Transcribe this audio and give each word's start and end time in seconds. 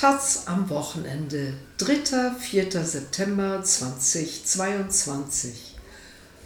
Taz 0.00 0.44
am 0.46 0.70
Wochenende, 0.70 1.52
3. 1.76 2.32
4. 2.40 2.86
September 2.86 3.62
2022. 3.62 5.76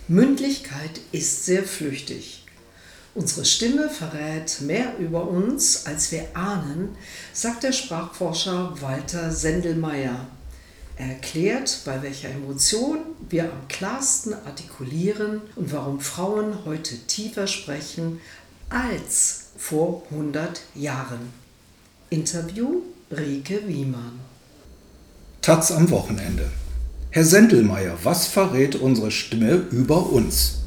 Mündlichkeit 0.08 1.00
ist 1.12 1.44
sehr 1.44 1.62
flüchtig. 1.62 2.46
Unsere 3.14 3.44
Stimme 3.44 3.88
verrät 3.88 4.60
mehr 4.62 4.98
über 4.98 5.28
uns, 5.28 5.86
als 5.86 6.10
wir 6.10 6.26
ahnen, 6.34 6.96
sagt 7.32 7.62
der 7.62 7.70
Sprachforscher 7.70 8.74
Walter 8.80 9.30
Sendelmeier. 9.30 10.26
Er 10.96 11.10
erklärt, 11.10 11.82
bei 11.84 12.02
welcher 12.02 12.30
Emotion 12.30 12.98
wir 13.28 13.44
am 13.44 13.68
klarsten 13.68 14.34
artikulieren 14.34 15.42
und 15.54 15.72
warum 15.72 16.00
Frauen 16.00 16.64
heute 16.64 16.98
tiefer 17.06 17.46
sprechen 17.46 18.20
als 18.68 19.44
vor 19.56 20.02
100 20.10 20.60
Jahren. 20.74 21.32
Interview 22.10 22.82
Rike 23.10 23.60
Wiemann. 23.66 24.18
Taz 25.42 25.70
am 25.70 25.90
Wochenende. 25.90 26.50
Herr 27.10 27.24
Sendelmeier, 27.24 27.98
was 28.02 28.26
verrät 28.26 28.76
unsere 28.76 29.10
Stimme 29.10 29.66
über 29.70 30.10
uns? 30.10 30.60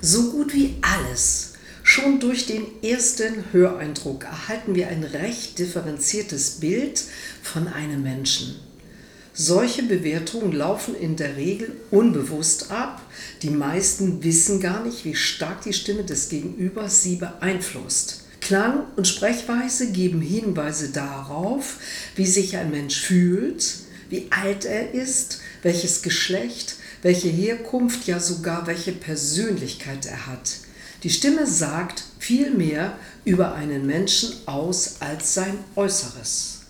So 0.00 0.32
gut 0.32 0.54
wie 0.54 0.76
alles. 0.80 1.52
Schon 1.82 2.20
durch 2.20 2.46
den 2.46 2.64
ersten 2.82 3.44
Höreindruck 3.52 4.24
erhalten 4.24 4.74
wir 4.74 4.88
ein 4.88 5.04
recht 5.04 5.58
differenziertes 5.58 6.60
Bild 6.60 7.04
von 7.42 7.68
einem 7.68 8.02
Menschen. 8.02 8.56
Solche 9.34 9.82
Bewertungen 9.82 10.52
laufen 10.52 10.94
in 10.94 11.16
der 11.16 11.36
Regel 11.36 11.72
unbewusst 11.90 12.70
ab. 12.70 13.02
Die 13.42 13.50
meisten 13.50 14.24
wissen 14.24 14.58
gar 14.58 14.82
nicht, 14.84 15.04
wie 15.04 15.14
stark 15.14 15.62
die 15.62 15.74
Stimme 15.74 16.04
des 16.04 16.30
Gegenübers 16.30 17.02
sie 17.02 17.16
beeinflusst. 17.16 18.21
Klang 18.52 18.84
und 18.96 19.08
Sprechweise 19.08 19.92
geben 19.92 20.20
Hinweise 20.20 20.90
darauf, 20.90 21.78
wie 22.16 22.26
sich 22.26 22.58
ein 22.58 22.70
Mensch 22.70 23.00
fühlt, 23.00 23.76
wie 24.10 24.26
alt 24.28 24.66
er 24.66 24.92
ist, 24.92 25.40
welches 25.62 26.02
Geschlecht, 26.02 26.76
welche 27.00 27.30
Herkunft, 27.30 28.06
ja 28.06 28.20
sogar 28.20 28.66
welche 28.66 28.92
Persönlichkeit 28.92 30.04
er 30.04 30.26
hat. 30.26 30.58
Die 31.02 31.08
Stimme 31.08 31.46
sagt 31.46 32.04
viel 32.18 32.50
mehr 32.50 32.98
über 33.24 33.54
einen 33.54 33.86
Menschen 33.86 34.34
aus 34.44 34.96
als 35.00 35.32
sein 35.32 35.56
Äußeres. 35.74 36.60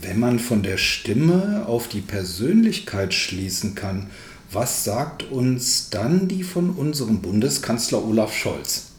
Wenn 0.00 0.20
man 0.20 0.38
von 0.38 0.62
der 0.62 0.76
Stimme 0.76 1.64
auf 1.66 1.88
die 1.88 2.02
Persönlichkeit 2.02 3.14
schließen 3.14 3.74
kann, 3.74 4.10
was 4.52 4.84
sagt 4.84 5.24
uns 5.24 5.90
dann 5.90 6.28
die 6.28 6.44
von 6.44 6.70
unserem 6.70 7.20
Bundeskanzler 7.20 8.04
Olaf 8.04 8.32
Scholz? 8.32 8.89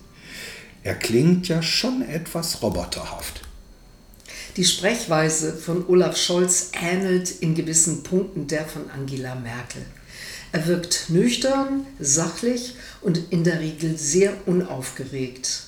Er 0.84 0.96
klingt 0.96 1.48
ja 1.48 1.62
schon 1.62 2.02
etwas 2.02 2.62
roboterhaft. 2.62 3.42
Die 4.58 4.66
Sprechweise 4.66 5.54
von 5.54 5.88
Olaf 5.88 6.18
Scholz 6.18 6.72
ähnelt 6.74 7.32
in 7.40 7.56
gewissen 7.56 8.04
Punkten 8.04 8.48
der 8.48 8.66
von 8.66 8.90
Angela 8.90 9.36
Merkel. 9.36 9.86
Er 10.52 10.68
wirkt 10.68 11.06
nüchtern, 11.09 11.86
sachlich 12.00 12.76
und 13.02 13.32
in 13.32 13.44
der 13.44 13.59
Regel 13.59 13.98
sehr 13.98 14.34
unaufgeregt. 14.46 15.64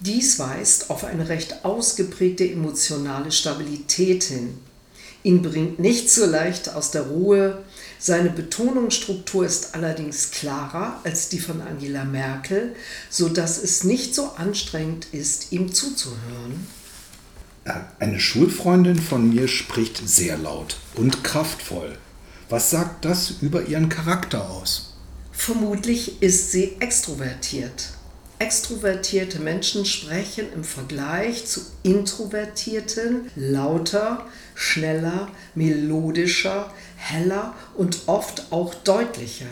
Dies 0.00 0.38
weist 0.38 0.90
auf 0.90 1.04
eine 1.04 1.28
recht 1.28 1.64
ausgeprägte 1.64 2.50
emotionale 2.50 3.32
Stabilität 3.32 4.24
hin. 4.24 4.58
Ihn 5.22 5.42
bringt 5.42 5.78
nicht 5.78 6.10
so 6.10 6.26
leicht 6.26 6.74
aus 6.74 6.90
der 6.90 7.02
Ruhe. 7.02 7.62
Seine 8.02 8.30
Betonungsstruktur 8.30 9.44
ist 9.44 9.74
allerdings 9.74 10.30
klarer 10.30 11.00
als 11.04 11.28
die 11.28 11.38
von 11.38 11.60
Angela 11.60 12.04
Merkel, 12.04 12.74
so 13.10 13.28
dass 13.28 13.62
es 13.62 13.84
nicht 13.84 14.14
so 14.14 14.30
anstrengend 14.36 15.08
ist, 15.12 15.52
ihm 15.52 15.74
zuzuhören. 15.74 16.66
Eine 17.98 18.18
Schulfreundin 18.18 18.98
von 18.98 19.28
mir 19.28 19.48
spricht 19.48 20.00
sehr 20.08 20.38
laut 20.38 20.78
und 20.94 21.22
kraftvoll. 21.22 21.98
Was 22.48 22.70
sagt 22.70 23.04
das 23.04 23.34
über 23.42 23.66
ihren 23.66 23.90
Charakter 23.90 24.48
aus? 24.48 24.94
Vermutlich 25.30 26.22
ist 26.22 26.52
sie 26.52 26.76
extrovertiert. 26.80 27.90
Extrovertierte 28.40 29.38
Menschen 29.38 29.84
sprechen 29.84 30.46
im 30.54 30.64
Vergleich 30.64 31.44
zu 31.44 31.60
introvertierten 31.82 33.30
lauter, 33.36 34.26
schneller, 34.54 35.28
melodischer, 35.54 36.72
heller 36.96 37.54
und 37.76 37.98
oft 38.06 38.50
auch 38.50 38.72
deutlicher. 38.72 39.44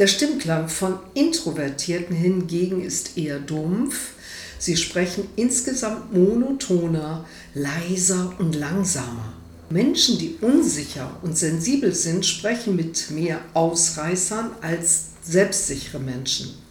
Der 0.00 0.08
Stimmklang 0.08 0.68
von 0.68 0.98
Introvertierten 1.14 2.16
hingegen 2.16 2.82
ist 2.82 3.16
eher 3.16 3.38
dumpf. 3.38 4.14
Sie 4.58 4.76
sprechen 4.76 5.28
insgesamt 5.36 6.12
monotoner, 6.12 7.24
leiser 7.54 8.34
und 8.40 8.56
langsamer. 8.56 9.32
Menschen, 9.70 10.18
die 10.18 10.38
unsicher 10.40 11.18
und 11.22 11.38
sensibel 11.38 11.94
sind, 11.94 12.26
sprechen 12.26 12.74
mit 12.74 13.12
mehr 13.12 13.38
Ausreißern 13.54 14.50
als 14.60 15.04
selbstsichere 15.22 16.00
Menschen. 16.00 16.61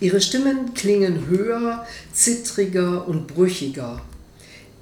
Ihre 0.00 0.20
Stimmen 0.20 0.74
klingen 0.74 1.26
höher, 1.26 1.86
zittriger 2.12 3.08
und 3.08 3.26
brüchiger. 3.26 4.00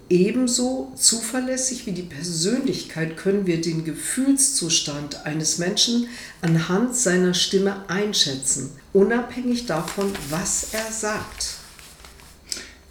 Ebenso 0.09 0.93
zuverlässig 0.95 1.87
wie 1.87 1.93
die 1.93 2.03
Persönlichkeit 2.03 3.17
können 3.17 3.47
wir 3.47 3.61
den 3.61 3.85
Gefühlszustand 3.85 5.27
eines 5.27 5.59
Menschen 5.59 6.07
anhand 6.43 6.95
seiner 6.95 7.35
Stimme 7.35 7.89
einschätzen, 7.89 8.71
unabhängig 8.93 9.67
davon, 9.67 10.13
was 10.31 10.69
er 10.73 10.93
sagt. 10.93 11.57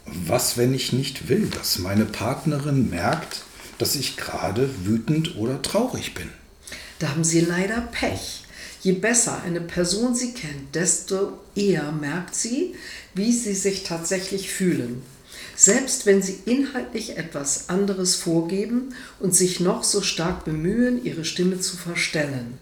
Was, 0.05 0.57
wenn 0.57 0.73
ich 0.73 0.93
nicht 0.93 1.29
will, 1.29 1.47
dass 1.47 1.79
meine 1.79 2.05
Partnerin 2.05 2.89
merkt, 2.89 3.43
dass 3.77 3.95
ich 3.95 4.17
gerade 4.17 4.69
wütend 4.83 5.37
oder 5.37 5.61
traurig 5.61 6.15
bin? 6.15 6.29
Da 6.99 7.09
haben 7.09 7.23
Sie 7.23 7.41
leider 7.41 7.81
Pech. 7.81 8.44
Je 8.85 8.91
besser 8.91 9.41
eine 9.41 9.61
Person 9.61 10.13
sie 10.13 10.33
kennt, 10.33 10.75
desto 10.75 11.39
eher 11.55 11.91
merkt 11.91 12.35
sie, 12.35 12.75
wie 13.15 13.31
sie 13.31 13.55
sich 13.55 13.81
tatsächlich 13.81 14.51
fühlen. 14.51 15.01
Selbst 15.55 16.05
wenn 16.05 16.21
sie 16.21 16.37
inhaltlich 16.45 17.17
etwas 17.17 17.69
anderes 17.69 18.13
vorgeben 18.13 18.93
und 19.19 19.33
sich 19.33 19.59
noch 19.59 19.83
so 19.83 20.03
stark 20.03 20.45
bemühen, 20.45 21.03
ihre 21.03 21.25
Stimme 21.25 21.59
zu 21.59 21.77
verstellen. 21.77 22.59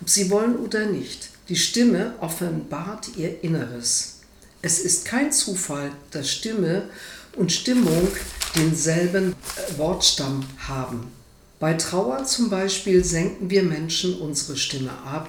Ob 0.00 0.08
sie 0.08 0.30
wollen 0.30 0.54
oder 0.54 0.86
nicht, 0.86 1.30
die 1.48 1.56
Stimme 1.56 2.14
offenbart 2.20 3.16
ihr 3.16 3.42
Inneres. 3.42 4.20
Es 4.62 4.78
ist 4.78 5.06
kein 5.06 5.32
Zufall, 5.32 5.90
dass 6.12 6.30
Stimme 6.30 6.88
und 7.34 7.50
Stimmung 7.50 8.06
denselben 8.54 9.34
Wortstamm 9.76 10.44
haben. 10.58 11.10
Bei 11.58 11.74
Trauer 11.74 12.22
zum 12.26 12.48
Beispiel 12.48 13.02
senken 13.02 13.50
wir 13.50 13.64
Menschen 13.64 14.20
unsere 14.20 14.56
Stimme 14.56 14.92
ab 15.04 15.28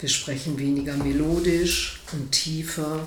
wir 0.00 0.08
sprechen 0.08 0.58
weniger 0.58 0.96
melodisch 0.96 2.00
und 2.12 2.32
tiefer. 2.32 3.06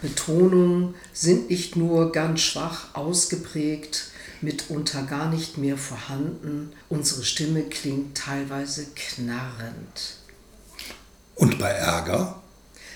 Betonungen 0.00 0.94
sind 1.12 1.50
nicht 1.50 1.76
nur 1.76 2.12
ganz 2.12 2.40
schwach 2.40 2.94
ausgeprägt, 2.94 4.10
mitunter 4.40 5.02
gar 5.02 5.28
nicht 5.30 5.58
mehr 5.58 5.76
vorhanden. 5.76 6.72
Unsere 6.88 7.24
Stimme 7.24 7.64
klingt 7.64 8.16
teilweise 8.16 8.86
knarrend. 8.94 10.16
Und 11.34 11.58
bei 11.58 11.70
Ärger? 11.70 12.42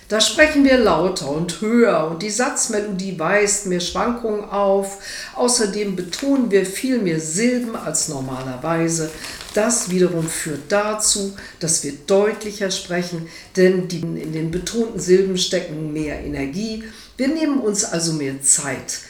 Da 0.09 0.21
sprechen 0.21 0.65
wir 0.65 0.77
lauter 0.77 1.31
und 1.31 1.61
höher 1.63 2.09
und 2.11 2.23
die 2.23 2.31
Satzmelodie 2.31 3.19
weist 3.19 3.67
mehr 3.67 3.81
Schwankungen 3.81 4.45
auf. 4.45 4.99
Außerdem 5.35 5.97
betonen 5.97 6.51
wir 6.51 6.67
viel 6.67 6.99
mehr 6.99 7.21
Silben 7.21 7.75
als 7.75 8.09
normalerweise. 8.09 9.11
Das 9.55 9.89
wiederum 9.91 10.29
führt 10.29 10.63
dazu, 10.69 11.35
dass 11.61 11.85
wir 11.85 11.93
deutlicher 12.07 12.71
sprechen, 12.71 13.29
denn 13.57 13.89
in 13.89 14.33
den 14.33 14.51
betonten 14.51 15.01
Silben 15.01 15.39
stecken 15.39 15.93
mehr 15.93 16.21
Energie. 16.21 16.85
Wir 17.17 17.29
nehmen 17.29 17.61
uns 17.61 17.85
also 17.85 18.13
mehr 18.13 18.43
Zeit. 18.43 19.01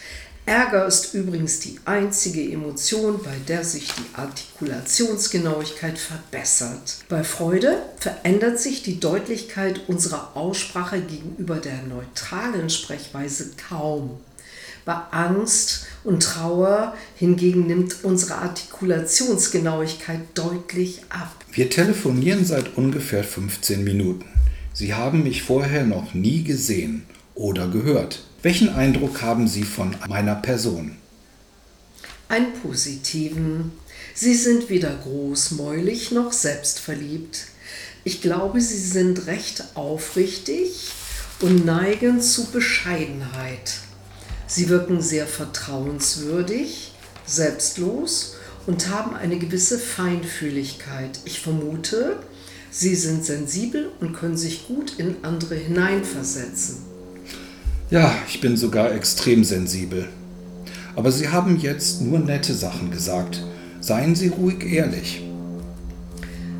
Ärger 0.46 0.86
ist 0.86 1.14
übrigens 1.14 1.60
die 1.60 1.78
einzige 1.86 2.42
Emotion, 2.52 3.18
bei 3.22 3.34
der 3.48 3.64
sich 3.64 3.86
die 3.86 4.14
Artikulationsgenauigkeit 4.14 5.98
verbessert. 5.98 6.98
Bei 7.08 7.24
Freude 7.24 7.80
verändert 7.96 8.58
sich 8.58 8.82
die 8.82 9.00
Deutlichkeit 9.00 9.88
unserer 9.88 10.36
Aussprache 10.36 11.00
gegenüber 11.00 11.56
der 11.56 11.82
neutralen 11.84 12.68
Sprechweise 12.68 13.52
kaum. 13.68 14.18
Bei 14.84 14.96
Angst 15.12 15.86
und 16.04 16.22
Trauer 16.22 16.94
hingegen 17.16 17.66
nimmt 17.66 18.04
unsere 18.04 18.34
Artikulationsgenauigkeit 18.34 20.20
deutlich 20.34 21.00
ab. 21.08 21.34
Wir 21.52 21.70
telefonieren 21.70 22.44
seit 22.44 22.76
ungefähr 22.76 23.24
15 23.24 23.82
Minuten. 23.82 24.26
Sie 24.74 24.92
haben 24.92 25.22
mich 25.22 25.42
vorher 25.42 25.86
noch 25.86 26.12
nie 26.12 26.44
gesehen 26.44 27.06
oder 27.34 27.66
gehört. 27.68 28.24
Welchen 28.44 28.68
Eindruck 28.68 29.22
haben 29.22 29.48
Sie 29.48 29.62
von 29.62 29.96
meiner 30.06 30.34
Person? 30.34 30.98
Einen 32.28 32.52
positiven. 32.52 33.72
Sie 34.12 34.34
sind 34.34 34.68
weder 34.68 34.94
großmäulig 34.94 36.10
noch 36.10 36.30
selbstverliebt. 36.30 37.46
Ich 38.04 38.20
glaube, 38.20 38.60
Sie 38.60 38.76
sind 38.76 39.28
recht 39.28 39.64
aufrichtig 39.72 40.90
und 41.40 41.64
neigen 41.64 42.20
zu 42.20 42.50
Bescheidenheit. 42.50 43.78
Sie 44.46 44.68
wirken 44.68 45.00
sehr 45.00 45.26
vertrauenswürdig, 45.26 46.92
selbstlos 47.24 48.34
und 48.66 48.90
haben 48.90 49.16
eine 49.16 49.38
gewisse 49.38 49.78
Feinfühligkeit. 49.78 51.18
Ich 51.24 51.40
vermute, 51.40 52.18
sie 52.70 52.94
sind 52.94 53.24
sensibel 53.24 53.90
und 54.00 54.12
können 54.12 54.36
sich 54.36 54.68
gut 54.68 54.98
in 54.98 55.16
andere 55.22 55.54
hineinversetzen. 55.54 56.93
Ja, 57.90 58.14
ich 58.28 58.40
bin 58.40 58.56
sogar 58.56 58.92
extrem 58.92 59.44
sensibel. 59.44 60.08
Aber 60.96 61.12
Sie 61.12 61.28
haben 61.28 61.58
jetzt 61.60 62.00
nur 62.00 62.18
nette 62.18 62.54
Sachen 62.54 62.90
gesagt. 62.90 63.44
Seien 63.80 64.14
Sie 64.14 64.28
ruhig 64.28 64.64
ehrlich. 64.64 65.22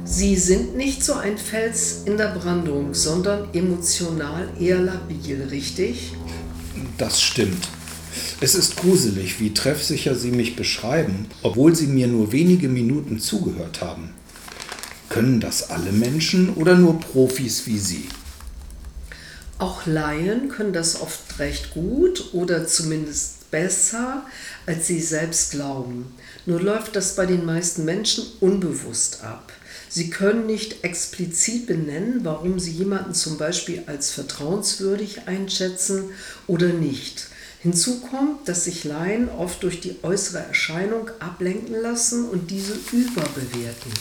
Sie 0.05 0.37
sind 0.37 0.77
nicht 0.77 1.03
so 1.03 1.15
ein 1.15 1.39
Fels 1.39 2.03
in 2.05 2.19
der 2.19 2.35
Brandung, 2.35 2.93
sondern 2.93 3.49
emotional 3.55 4.49
eher 4.61 4.81
labil, 4.81 5.43
richtig? 5.51 6.13
Das 6.99 7.23
stimmt. 7.23 7.69
Es 8.41 8.55
ist 8.55 8.77
gruselig, 8.77 9.41
wie 9.41 9.55
treffsicher 9.55 10.15
Sie 10.15 10.31
mich 10.31 10.57
beschreiben, 10.57 11.27
obwohl 11.43 11.75
Sie 11.75 11.87
mir 11.87 12.07
nur 12.07 12.33
wenige 12.33 12.69
Minuten 12.69 13.19
zugehört 13.19 13.81
haben. 13.81 14.11
Können 15.09 15.41
das 15.41 15.71
alle 15.71 15.91
Menschen 15.91 16.51
oder 16.51 16.77
nur 16.77 17.01
Profis 17.01 17.67
wie 17.67 17.79
Sie? 17.79 18.05
Auch 19.59 19.87
Laien 19.87 20.49
können 20.49 20.73
das 20.73 21.01
oft 21.01 21.39
recht 21.39 21.73
gut 21.73 22.33
oder 22.33 22.67
zumindest 22.67 23.51
besser, 23.53 24.27
als 24.67 24.89
sie 24.89 25.01
selbst 25.01 25.53
glauben. 25.53 26.13
Nur 26.45 26.61
läuft 26.61 26.97
das 26.97 27.15
bei 27.15 27.25
den 27.25 27.47
meisten 27.47 27.85
Menschen 27.85 28.25
unbewusst 28.41 29.23
ab. 29.23 29.53
Sie 29.89 30.11
können 30.11 30.47
nicht 30.47 30.83
explizit 30.83 31.69
benennen, 31.69 32.25
warum 32.25 32.59
Sie 32.59 32.73
jemanden 32.73 33.15
zum 33.15 33.39
Beispiel 33.39 33.85
als 33.87 34.11
vertrauenswürdig 34.11 35.29
einschätzen 35.29 36.11
oder 36.49 36.69
nicht. 36.69 37.29
Hinzu 37.61 38.01
kommt, 38.01 38.49
dass 38.49 38.65
sich 38.65 38.83
Laien 38.83 39.29
oft 39.29 39.63
durch 39.63 39.81
die 39.81 39.95
äußere 40.03 40.41
Erscheinung 40.41 41.11
ablenken 41.21 41.81
lassen 41.81 42.29
und 42.29 42.51
diese 42.51 42.75
überbewerten. 42.93 43.93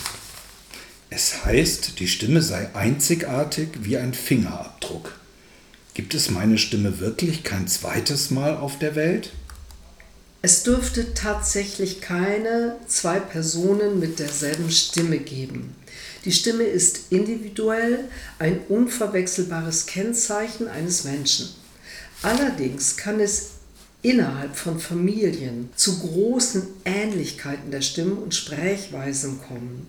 Es 1.12 1.46
heißt, 1.46 2.00
die 2.00 2.08
Stimme 2.08 2.42
sei 2.42 2.74
einzigartig 2.74 3.70
wie 3.84 3.98
ein 3.98 4.16
Fingerabdruck. 4.16 5.14
Gibt 5.94 6.16
es 6.16 6.32
meine 6.32 6.58
Stimme 6.58 7.00
wirklich 7.00 7.44
kein 7.44 7.68
zweites 7.68 8.32
Mal 8.32 8.58
auf 8.58 8.80
der 8.80 8.96
Welt? 8.96 9.32
Es 10.42 10.64
dürfte 10.64 11.14
tatsächlich 11.14 12.02
keine 12.02 12.76
zwei 12.88 13.20
Personen 13.20 14.00
mit 14.00 14.20
derselben 14.20 14.72
Stimme 14.72 15.20
geben. 15.20 15.76
Die 16.26 16.32
Stimme 16.32 16.64
ist 16.64 17.12
individuell 17.12 18.06
ein 18.40 18.60
unverwechselbares 18.70 19.86
Kennzeichen 19.86 20.68
eines 20.68 21.04
Menschen. 21.04 21.50
Allerdings 22.24 22.98
kann 22.98 23.20
es 23.20 23.52
innerhalb 24.02 24.56
von 24.56 24.80
Familien 24.80 25.70
zu 25.76 26.00
großen 26.00 26.68
Ähnlichkeiten 26.86 27.72
der 27.72 27.82
Stimmen 27.82 28.18
und 28.18 28.34
Sprechweisen 28.34 29.42
kommen. 29.48 29.88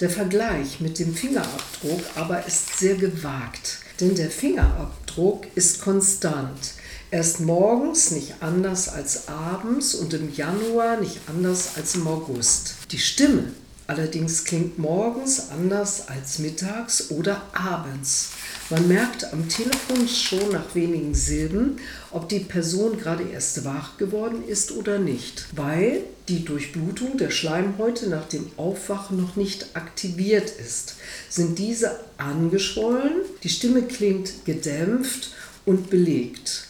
Der 0.00 0.10
Vergleich 0.10 0.80
mit 0.80 0.98
dem 0.98 1.14
Fingerabdruck 1.14 2.02
aber 2.14 2.46
ist 2.46 2.78
sehr 2.78 2.94
gewagt, 2.96 3.78
denn 4.00 4.14
der 4.14 4.30
Fingerabdruck 4.30 5.46
ist 5.54 5.80
konstant. 5.80 6.74
Er 7.10 7.20
ist 7.20 7.40
morgens 7.40 8.10
nicht 8.10 8.34
anders 8.40 8.88
als 8.88 9.28
abends 9.28 9.94
und 9.94 10.12
im 10.12 10.34
Januar 10.34 11.00
nicht 11.00 11.20
anders 11.26 11.76
als 11.76 11.94
im 11.94 12.06
August. 12.06 12.74
Die 12.90 12.98
Stimme 12.98 13.52
allerdings 13.88 14.44
klingt 14.44 14.78
morgens 14.78 15.48
anders 15.50 16.08
als 16.08 16.38
mittags 16.38 17.10
oder 17.10 17.42
abends. 17.54 18.28
Man 18.68 18.86
merkt 18.86 19.32
am 19.32 19.48
Telefon 19.48 20.06
schon 20.06 20.52
nach 20.52 20.74
wenigen 20.74 21.14
Silben, 21.14 21.78
ob 22.10 22.28
die 22.28 22.40
Person 22.40 22.98
gerade 22.98 23.24
erst 23.24 23.64
wach 23.64 23.96
geworden 23.96 24.46
ist 24.46 24.72
oder 24.72 24.98
nicht, 24.98 25.46
weil 25.56 26.02
die 26.28 26.44
Durchblutung 26.44 27.16
der 27.16 27.30
Schleimhäute 27.30 28.08
nach 28.08 28.28
dem 28.28 28.50
Aufwachen 28.58 29.18
noch 29.18 29.36
nicht 29.36 29.74
aktiviert 29.74 30.50
ist. 30.50 30.96
Sind 31.30 31.58
diese 31.58 31.98
angeschwollen, 32.18 33.22
die 33.42 33.48
Stimme 33.48 33.82
klingt 33.82 34.44
gedämpft 34.44 35.32
und 35.64 35.88
belegt. 35.88 36.64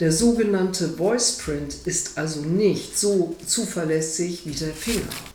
Der 0.00 0.12
sogenannte 0.12 0.88
Voice 0.88 1.32
Print 1.32 1.76
ist 1.84 2.16
also 2.16 2.40
nicht 2.40 2.98
so 2.98 3.36
zuverlässig 3.46 4.42
wie 4.46 4.52
der 4.52 4.72
Finger. 4.72 5.33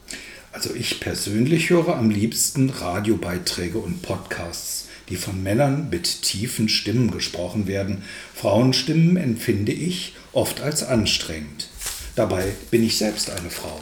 Also 0.51 0.73
ich 0.73 0.99
persönlich 0.99 1.69
höre 1.69 1.95
am 1.95 2.09
liebsten 2.09 2.71
Radiobeiträge 2.71 3.77
und 3.77 4.01
Podcasts, 4.01 4.87
die 5.07 5.15
von 5.15 5.43
Männern 5.43 5.89
mit 5.89 6.23
tiefen 6.23 6.69
Stimmen 6.69 7.11
gesprochen 7.11 7.67
werden. 7.67 8.03
Frauenstimmen 8.33 9.15
empfinde 9.17 9.71
ich 9.71 10.15
oft 10.33 10.61
als 10.61 10.83
anstrengend. 10.83 11.69
Dabei 12.15 12.53
bin 12.71 12.83
ich 12.83 12.97
selbst 12.97 13.29
eine 13.29 13.51
Frau. 13.51 13.79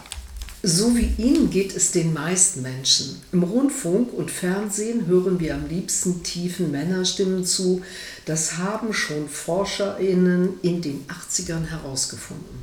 So 0.62 0.98
wie 0.98 1.14
Ihnen 1.18 1.50
geht 1.50 1.74
es 1.74 1.92
den 1.92 2.12
meisten 2.14 2.64
Menschen. 2.64 3.22
Im 3.32 3.44
Rundfunk 3.44 4.12
und 4.12 4.30
Fernsehen 4.30 5.06
hören 5.06 5.40
wir 5.40 5.56
am 5.56 5.70
liebsten 5.70 6.24
tiefen 6.24 6.72
Männerstimmen 6.72 7.46
zu. 7.46 7.82
Das 8.26 8.58
haben 8.58 8.92
schon 8.94 9.30
Forscherinnen 9.30 10.60
in 10.64 10.82
den 10.82 11.06
80ern 11.08 11.68
herausgefunden. 11.68 12.58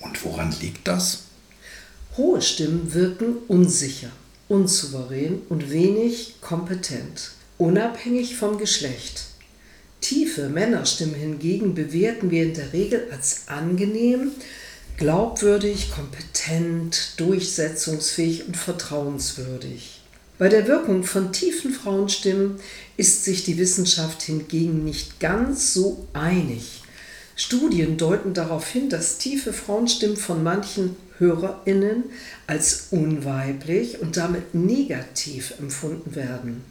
Und 0.00 0.24
woran 0.24 0.52
liegt 0.60 0.88
das? 0.88 1.27
Hohe 2.18 2.42
Stimmen 2.42 2.92
wirken 2.94 3.36
unsicher, 3.46 4.10
unsouverän 4.48 5.40
und 5.48 5.70
wenig 5.70 6.34
kompetent, 6.40 7.30
unabhängig 7.58 8.36
vom 8.36 8.58
Geschlecht. 8.58 9.26
Tiefe 10.00 10.48
Männerstimmen 10.48 11.14
hingegen 11.14 11.76
bewerten 11.76 12.32
wir 12.32 12.42
in 12.42 12.54
der 12.54 12.72
Regel 12.72 13.06
als 13.12 13.42
angenehm, 13.46 14.32
glaubwürdig, 14.96 15.92
kompetent, 15.92 17.12
durchsetzungsfähig 17.18 18.48
und 18.48 18.56
vertrauenswürdig. 18.56 20.00
Bei 20.38 20.48
der 20.48 20.66
Wirkung 20.66 21.04
von 21.04 21.32
tiefen 21.32 21.72
Frauenstimmen 21.72 22.58
ist 22.96 23.24
sich 23.24 23.44
die 23.44 23.58
Wissenschaft 23.58 24.22
hingegen 24.22 24.82
nicht 24.82 25.20
ganz 25.20 25.72
so 25.72 26.08
einig. 26.14 26.82
Studien 27.40 27.96
deuten 27.96 28.34
darauf 28.34 28.66
hin, 28.66 28.90
dass 28.90 29.18
tiefe 29.18 29.52
Frauenstimmen 29.52 30.16
von 30.16 30.42
manchen 30.42 30.96
HörerInnen 31.18 32.02
als 32.48 32.88
unweiblich 32.90 34.00
und 34.00 34.16
damit 34.16 34.56
negativ 34.56 35.54
empfunden 35.60 36.16
werden. 36.16 36.64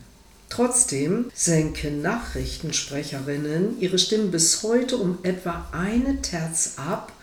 Trotzdem 0.50 1.32
senken 1.34 2.02
Nachrichtensprecherinnen 2.02 3.80
ihre 3.80 3.98
Stimmen 3.98 4.30
bis 4.30 4.62
heute 4.62 4.98
um 4.98 5.20
etwa 5.24 5.70
eine 5.72 6.22
Terz 6.22 6.74
ab, 6.76 7.14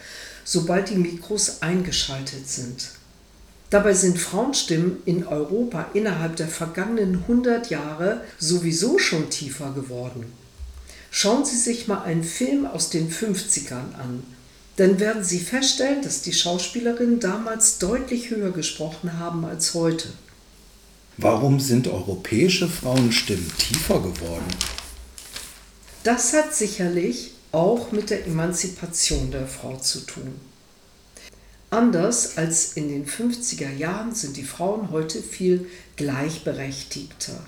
sobald 0.45 0.89
die 0.89 0.97
Mikros 0.97 1.61
eingeschaltet 1.61 2.49
sind. 2.49 2.93
Dabei 3.69 3.93
sind 3.93 4.19
Frauenstimmen 4.19 5.03
in 5.05 5.27
Europa 5.27 5.91
innerhalb 5.93 6.37
der 6.37 6.49
vergangenen 6.49 7.17
100 7.17 7.69
Jahre 7.69 8.23
sowieso 8.39 8.99
schon 8.99 9.29
tiefer 9.29 9.73
geworden. 9.73 10.33
Schauen 11.17 11.45
Sie 11.45 11.57
sich 11.57 11.87
mal 11.87 12.03
einen 12.03 12.25
Film 12.25 12.67
aus 12.67 12.91
den 12.91 13.11
50ern 13.11 13.95
an 13.95 14.25
dann 14.77 14.99
werden 14.99 15.23
Sie 15.23 15.39
feststellen, 15.39 16.03
dass 16.03 16.23
die 16.23 16.33
Schauspielerinnen 16.33 17.21
damals 17.21 17.79
deutlich 17.79 18.31
höher 18.31 18.51
gesprochen 18.51 19.19
haben 19.19 19.45
als 19.45 19.75
heute. 19.75 20.09
Warum 21.17 21.61
sind 21.61 21.87
europäische 21.87 22.69
Frauenstimmen 22.69 23.53
tiefer 23.57 24.01
geworden? 24.01 24.49
Das 26.03 26.33
hat 26.33 26.55
sicherlich 26.55 27.35
auch 27.53 27.93
mit 27.93 28.11
der 28.11 28.27
Emanzipation 28.27 29.31
der 29.31 29.47
Frau 29.47 29.77
zu 29.77 30.01
tun. 30.01 30.35
Anders 31.71 32.37
als 32.37 32.73
in 32.73 32.89
den 32.89 33.07
50er 33.07 33.73
Jahren 33.73 34.15
sind 34.15 34.37
die 34.37 34.43
Frauen 34.43 34.91
heute 34.91 35.23
viel 35.23 35.67
gleichberechtigter. 35.97 37.47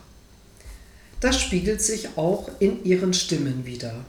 Das 1.20 1.40
spiegelt 1.40 1.80
sich 1.80 2.16
auch 2.16 2.50
in 2.58 2.84
ihren 2.84 3.14
Stimmen 3.14 3.64
wider. 3.64 4.04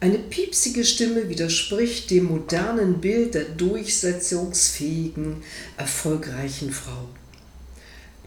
Eine 0.00 0.18
piepsige 0.18 0.84
Stimme 0.84 1.28
widerspricht 1.28 2.10
dem 2.10 2.24
modernen 2.24 3.00
Bild 3.00 3.34
der 3.34 3.44
durchsetzungsfähigen, 3.44 5.36
erfolgreichen 5.76 6.72
Frau. 6.72 7.08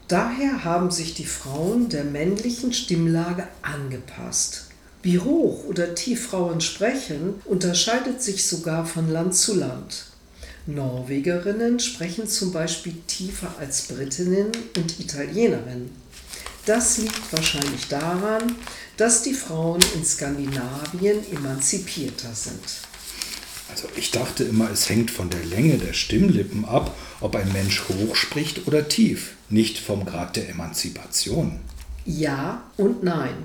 Daher 0.08 0.64
haben 0.64 0.90
sich 0.90 1.12
die 1.12 1.26
Frauen 1.26 1.90
der 1.90 2.04
männlichen 2.04 2.72
Stimmlage 2.72 3.46
angepasst. 3.60 4.68
Wie 5.02 5.18
hoch 5.18 5.64
oder 5.64 5.94
tief 5.94 6.28
Frauen 6.28 6.62
sprechen, 6.62 7.34
unterscheidet 7.44 8.22
sich 8.22 8.46
sogar 8.46 8.86
von 8.86 9.10
Land 9.10 9.34
zu 9.34 9.54
Land. 9.54 10.06
Norwegerinnen 10.66 11.78
sprechen 11.78 12.26
zum 12.26 12.52
Beispiel 12.52 12.94
tiefer 13.06 13.54
als 13.58 13.82
Britinnen 13.82 14.50
und 14.76 14.98
Italienerinnen. 14.98 16.05
Das 16.66 16.98
liegt 16.98 17.32
wahrscheinlich 17.32 17.86
daran, 17.86 18.56
dass 18.96 19.22
die 19.22 19.34
Frauen 19.34 19.80
in 19.94 20.04
Skandinavien 20.04 21.20
emanzipierter 21.32 22.34
sind. 22.34 22.60
Also 23.70 23.88
ich 23.96 24.10
dachte 24.10 24.42
immer, 24.42 24.70
es 24.70 24.88
hängt 24.88 25.12
von 25.12 25.30
der 25.30 25.44
Länge 25.44 25.78
der 25.78 25.92
Stimmlippen 25.92 26.64
ab, 26.64 26.96
ob 27.20 27.36
ein 27.36 27.52
Mensch 27.52 27.84
hoch 27.88 28.16
spricht 28.16 28.66
oder 28.66 28.88
tief, 28.88 29.34
nicht 29.48 29.78
vom 29.78 30.04
Grad 30.04 30.34
der 30.34 30.48
Emanzipation. 30.48 31.60
Ja 32.04 32.64
und 32.76 33.04
nein. 33.04 33.36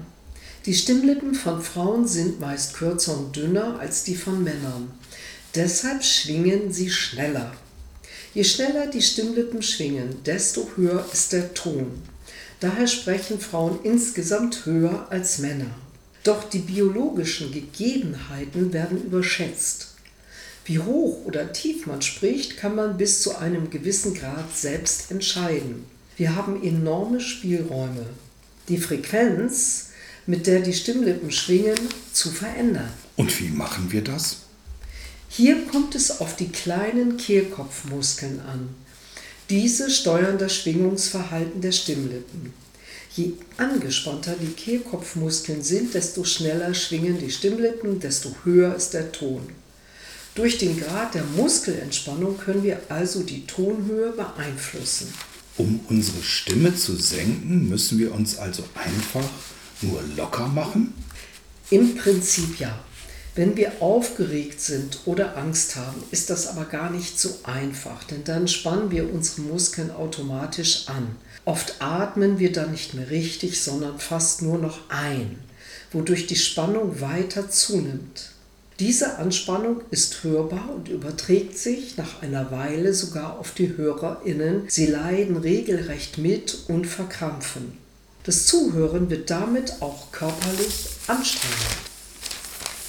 Die 0.65 0.73
Stimmlippen 0.73 1.35
von 1.35 1.61
Frauen 1.61 2.07
sind 2.07 2.39
meist 2.39 2.73
kürzer 2.73 3.17
und 3.17 3.35
dünner 3.35 3.79
als 3.79 4.03
die 4.03 4.15
von 4.15 4.43
Männern. 4.43 4.91
Deshalb 5.53 6.03
schwingen 6.03 6.73
sie 6.73 6.89
schneller. 6.89 7.53
Je 8.33 8.43
schneller 8.43 8.87
die 8.87 9.01
Stimmlippen 9.01 9.61
schwingen, 9.61 10.23
desto 10.23 10.69
höher 10.75 11.05
ist 11.11 11.33
der 11.33 11.53
Ton. 11.53 12.01
Daher 12.61 12.85
sprechen 12.85 13.39
Frauen 13.39 13.79
insgesamt 13.83 14.67
höher 14.67 15.07
als 15.09 15.39
Männer. 15.39 15.71
Doch 16.23 16.47
die 16.47 16.59
biologischen 16.59 17.51
Gegebenheiten 17.51 18.71
werden 18.71 19.03
überschätzt. 19.03 19.95
Wie 20.65 20.77
hoch 20.77 21.25
oder 21.25 21.51
tief 21.53 21.87
man 21.87 22.03
spricht, 22.03 22.57
kann 22.57 22.75
man 22.75 22.97
bis 22.97 23.23
zu 23.23 23.35
einem 23.35 23.71
gewissen 23.71 24.13
Grad 24.13 24.55
selbst 24.55 25.09
entscheiden. 25.09 25.85
Wir 26.17 26.35
haben 26.35 26.61
enorme 26.61 27.19
Spielräume. 27.19 28.05
Die 28.69 28.77
Frequenz, 28.77 29.89
mit 30.27 30.45
der 30.45 30.59
die 30.59 30.73
Stimmlippen 30.73 31.31
schwingen, 31.31 31.79
zu 32.13 32.29
verändern. 32.29 32.93
Und 33.15 33.39
wie 33.39 33.49
machen 33.49 33.91
wir 33.91 34.03
das? 34.03 34.37
Hier 35.29 35.65
kommt 35.65 35.95
es 35.95 36.21
auf 36.21 36.35
die 36.35 36.49
kleinen 36.49 37.17
Kehlkopfmuskeln 37.17 38.39
an. 38.41 38.69
Diese 39.51 39.89
steuern 39.89 40.37
das 40.37 40.55
Schwingungsverhalten 40.55 41.59
der 41.59 41.73
Stimmlippen. 41.73 42.53
Je 43.17 43.33
angespannter 43.57 44.33
die 44.39 44.53
Kehlkopfmuskeln 44.53 45.61
sind, 45.61 45.93
desto 45.93 46.23
schneller 46.23 46.73
schwingen 46.73 47.19
die 47.19 47.29
Stimmlippen, 47.29 47.99
desto 47.99 48.33
höher 48.45 48.73
ist 48.73 48.93
der 48.93 49.11
Ton. 49.11 49.41
Durch 50.35 50.57
den 50.57 50.79
Grad 50.79 51.15
der 51.15 51.25
Muskelentspannung 51.35 52.37
können 52.37 52.63
wir 52.63 52.79
also 52.87 53.23
die 53.23 53.45
Tonhöhe 53.45 54.13
beeinflussen. 54.13 55.13
Um 55.57 55.81
unsere 55.89 56.23
Stimme 56.23 56.73
zu 56.73 56.95
senken, 56.95 57.67
müssen 57.67 57.99
wir 57.99 58.13
uns 58.13 58.37
also 58.37 58.63
einfach 58.73 59.27
nur 59.81 60.01
locker 60.15 60.47
machen? 60.47 60.93
Im 61.71 61.95
Prinzip 61.95 62.57
ja. 62.57 62.79
Wenn 63.33 63.55
wir 63.55 63.81
aufgeregt 63.81 64.59
sind 64.59 64.99
oder 65.05 65.37
Angst 65.37 65.77
haben, 65.77 66.03
ist 66.11 66.29
das 66.29 66.47
aber 66.47 66.65
gar 66.65 66.89
nicht 66.89 67.17
so 67.17 67.29
einfach, 67.43 68.03
denn 68.03 68.25
dann 68.25 68.49
spannen 68.49 68.91
wir 68.91 69.11
unsere 69.11 69.43
Muskeln 69.43 69.89
automatisch 69.89 70.89
an. 70.89 71.15
Oft 71.45 71.75
atmen 71.79 72.39
wir 72.39 72.51
dann 72.51 72.71
nicht 72.71 72.93
mehr 72.93 73.09
richtig, 73.09 73.61
sondern 73.61 73.99
fast 73.99 74.41
nur 74.41 74.57
noch 74.57 74.79
ein, 74.89 75.39
wodurch 75.93 76.27
die 76.27 76.35
Spannung 76.35 76.99
weiter 76.99 77.49
zunimmt. 77.49 78.31
Diese 78.81 79.17
Anspannung 79.17 79.81
ist 79.91 80.23
hörbar 80.23 80.69
und 80.75 80.89
überträgt 80.89 81.57
sich 81.57 81.95
nach 81.95 82.21
einer 82.21 82.51
Weile 82.51 82.93
sogar 82.93 83.39
auf 83.39 83.51
die 83.51 83.77
Hörerinnen. 83.77 84.63
Sie 84.67 84.87
leiden 84.87 85.37
regelrecht 85.37 86.17
mit 86.17 86.65
und 86.67 86.85
verkrampfen. 86.85 87.77
Das 88.23 88.45
Zuhören 88.45 89.09
wird 89.09 89.29
damit 89.29 89.81
auch 89.81 90.11
körperlich 90.11 90.89
anstrengend. 91.07 91.90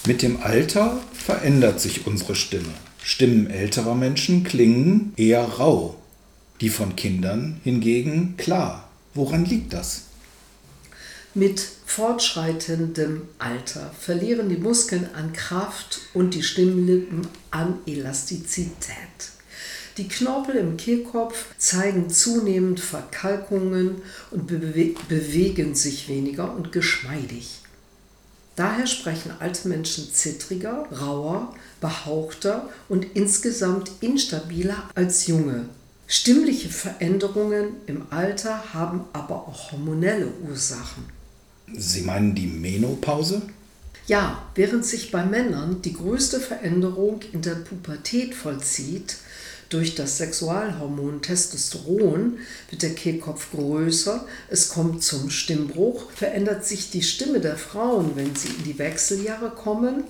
Mit 0.04 0.22
dem 0.22 0.42
Alter 0.42 1.00
verändert 1.12 1.80
sich 1.80 2.08
unsere 2.08 2.34
Stimme. 2.34 2.74
Stimmen 3.04 3.48
älterer 3.48 3.94
Menschen 3.94 4.42
klingen 4.42 5.12
eher 5.16 5.44
rau, 5.44 5.96
die 6.60 6.70
von 6.70 6.96
Kindern 6.96 7.60
hingegen 7.62 8.36
klar. 8.36 8.90
Woran 9.14 9.44
liegt 9.44 9.72
das? 9.72 10.06
Mit 11.34 11.60
fortschreitendem 11.86 13.22
Alter 13.38 13.94
verlieren 13.96 14.48
die 14.48 14.56
Muskeln 14.56 15.08
an 15.14 15.32
Kraft 15.32 16.00
und 16.14 16.34
die 16.34 16.42
Stimmlippen 16.42 17.28
an 17.52 17.78
Elastizität. 17.86 18.72
Die 19.98 20.08
Knorpel 20.08 20.56
im 20.56 20.76
Kehlkopf 20.76 21.44
zeigen 21.58 22.10
zunehmend 22.10 22.80
Verkalkungen 22.80 24.02
und 24.32 24.48
bewe 24.48 24.96
bewegen 25.08 25.76
sich 25.76 26.08
weniger 26.08 26.52
und 26.56 26.72
geschmeidig. 26.72 27.61
Daher 28.56 28.86
sprechen 28.86 29.32
alte 29.38 29.68
Menschen 29.68 30.12
zittriger, 30.12 30.86
rauer, 30.92 31.54
behauchter 31.80 32.68
und 32.88 33.06
insgesamt 33.14 33.90
instabiler 34.00 34.90
als 34.94 35.26
junge. 35.26 35.66
Stimmliche 36.06 36.68
Veränderungen 36.68 37.76
im 37.86 38.02
Alter 38.10 38.74
haben 38.74 39.06
aber 39.14 39.48
auch 39.48 39.72
hormonelle 39.72 40.28
Ursachen. 40.46 41.04
Sie 41.74 42.02
meinen 42.02 42.34
die 42.34 42.46
Menopause? 42.46 43.40
Ja, 44.06 44.42
während 44.54 44.84
sich 44.84 45.10
bei 45.10 45.24
Männern 45.24 45.80
die 45.80 45.94
größte 45.94 46.40
Veränderung 46.40 47.20
in 47.32 47.40
der 47.40 47.54
Pubertät 47.54 48.34
vollzieht, 48.34 49.16
durch 49.72 49.94
das 49.94 50.18
Sexualhormon 50.18 51.22
Testosteron 51.22 52.38
wird 52.70 52.82
der 52.82 52.94
Kehlkopf 52.94 53.50
größer, 53.52 54.26
es 54.50 54.68
kommt 54.68 55.02
zum 55.02 55.30
Stimmbruch, 55.30 56.10
verändert 56.12 56.66
sich 56.66 56.90
die 56.90 57.02
Stimme 57.02 57.40
der 57.40 57.56
Frauen, 57.56 58.12
wenn 58.14 58.34
sie 58.34 58.48
in 58.48 58.64
die 58.64 58.78
Wechseljahre 58.78 59.50
kommen, 59.50 60.04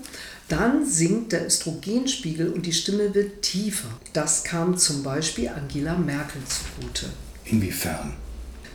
dann 0.49 0.85
sinkt 0.85 1.33
der 1.33 1.47
Östrogenspiegel 1.47 2.52
und 2.52 2.66
die 2.66 2.73
Stimme 2.73 3.14
wird 3.14 3.42
tiefer. 3.42 3.88
Das 4.12 4.45
kam 4.45 4.76
zum 4.76 5.02
Beispiel 5.02 5.49
Angela 5.49 5.97
Merkel 5.97 6.42
zugute. 6.47 7.07
Inwiefern? 7.45 8.14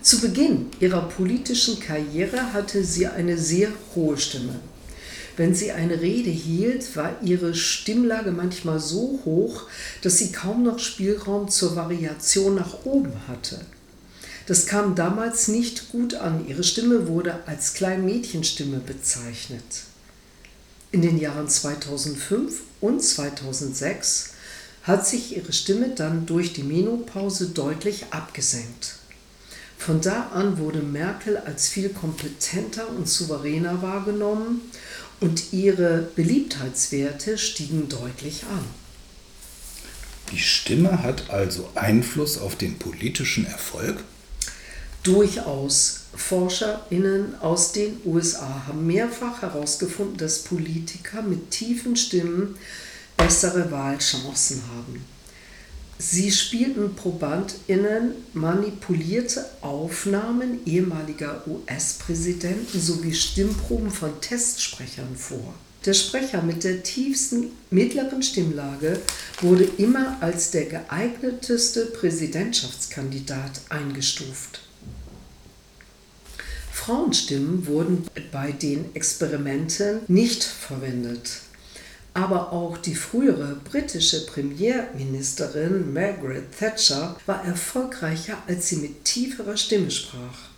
Zu 0.02 0.22
Beginn 0.22 0.68
ihrer 0.80 1.02
politischen 1.10 1.80
Karriere 1.80 2.54
hatte 2.54 2.84
sie 2.84 3.08
eine 3.08 3.38
sehr 3.38 3.70
hohe 3.94 4.18
Stimme. 4.18 4.60
Wenn 5.38 5.54
sie 5.54 5.72
eine 5.72 6.02
Rede 6.02 6.32
hielt, 6.32 6.96
war 6.96 7.16
ihre 7.22 7.54
Stimmlage 7.54 8.32
manchmal 8.32 8.80
so 8.80 9.20
hoch, 9.24 9.64
dass 10.02 10.18
sie 10.18 10.32
kaum 10.32 10.64
noch 10.64 10.80
Spielraum 10.80 11.48
zur 11.48 11.76
Variation 11.76 12.56
nach 12.56 12.86
oben 12.86 13.14
hatte. 13.28 13.62
Das 14.48 14.66
kam 14.66 14.96
damals 14.96 15.48
nicht 15.48 15.92
gut 15.92 16.16
an. 16.16 16.48
Ihre 16.48 16.64
Stimme 16.64 17.08
wurde 17.08 17.36
als 17.46 17.76
Kleinmädchenstimme 17.76 18.80
bezeichnet. 18.80 19.84
In 20.92 21.04
den 21.04 21.20
Jahren 21.20 21.48
2005 21.48 22.62
und 22.82 23.04
2006 23.04 24.32
hat 24.84 25.06
sich 25.06 25.38
ihre 25.38 25.54
Stimme 25.54 25.90
dann 25.90 26.26
durch 26.26 26.54
die 26.54 26.64
Menopause 26.64 27.48
deutlich 27.50 28.06
abgesenkt. 28.10 28.96
Von 29.78 30.02
da 30.02 30.30
an 30.34 30.58
wurde 30.58 30.80
Merkel 30.80 31.38
als 31.38 31.68
viel 31.68 31.90
kompetenter 31.90 32.90
und 32.90 33.08
souveräner 33.08 33.82
wahrgenommen 33.84 34.62
und 35.20 35.54
ihre 35.54 36.10
Beliebtheitswerte 36.16 37.38
stiegen 37.38 37.90
deutlich 37.90 38.44
an. 38.44 38.66
Die 40.32 40.40
Stimme 40.40 41.04
hat 41.04 41.30
also 41.30 41.70
Einfluss 41.76 42.38
auf 42.38 42.56
den 42.56 42.78
politischen 42.78 43.46
Erfolg? 43.46 44.04
Durchaus. 45.04 46.02
ForscherInnen 46.16 47.40
aus 47.42 47.74
den 47.74 47.98
USA 48.04 48.64
haben 48.68 48.88
mehrfach 48.88 49.44
herausgefunden, 49.44 50.18
dass 50.18 50.40
Politiker 50.40 51.22
mit 51.22 51.52
tiefen 51.52 51.96
Stimmen 51.96 52.58
bessere 53.16 53.70
Wahlchancen 53.72 54.64
haben. 54.76 55.06
Sie 56.00 56.32
spielten 56.32 56.94
ProbandInnen 56.94 58.12
manipulierte 58.34 59.46
Aufnahmen 59.62 60.60
ehemaliger 60.66 61.44
US-Präsidenten 61.48 62.80
sowie 62.80 63.16
Stimmproben 63.16 63.90
von 63.90 64.22
Testsprechern 64.22 65.16
vor. 65.16 65.56
Der 65.86 65.96
Sprecher 65.96 66.44
mit 66.44 66.64
der 66.64 66.84
tiefsten 66.84 67.48
mittleren 67.72 68.22
Stimmlage 68.22 69.00
wurde 69.42 69.64
immer 69.78 70.18
als 70.22 70.52
der 70.52 70.66
geeigneteste 70.66 71.86
Präsidentschaftskandidat 71.88 73.62
eingestuft. 73.70 74.60
Frauenstimmen 76.72 77.66
wurden 77.66 78.06
bei 78.32 78.52
den 78.52 78.94
Experimenten 78.94 80.02
nicht 80.08 80.44
verwendet 80.44 81.42
aber 82.18 82.52
auch 82.52 82.80
die 82.80 82.96
frühere 82.96 83.58
britische 83.64 84.26
Premierministerin 84.26 85.94
Margaret 85.94 86.46
Thatcher 86.58 87.16
war 87.28 87.46
erfolgreicher, 87.46 88.40
als 88.48 88.70
sie 88.70 88.78
mit 88.78 89.06
tieferer 89.06 89.56
Stimme 89.56 89.92
sprach. 89.92 90.50